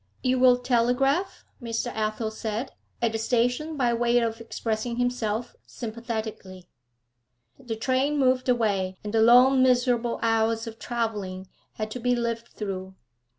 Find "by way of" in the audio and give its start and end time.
3.77-4.41